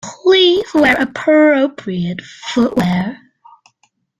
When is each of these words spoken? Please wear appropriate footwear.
Please 0.03 0.65
wear 0.73 0.99
appropriate 0.99 2.21
footwear. 2.23 3.21